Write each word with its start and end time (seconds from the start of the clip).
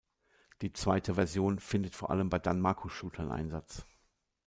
Die 0.63 0.73
zweite 0.73 1.13
Version 1.13 1.59
findet 1.59 1.93
vor 1.93 2.09
allem 2.09 2.27
bei 2.29 2.39
Danmaku-Shootern 2.39 3.31
Einsatz. 3.31 3.85